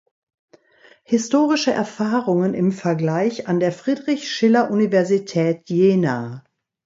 [1.03, 6.43] Historische Erfahrungen im Vergleich" an der Friedrich-Schiller-Universität Jena.